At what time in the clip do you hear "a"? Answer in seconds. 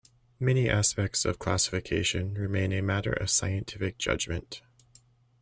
2.73-2.81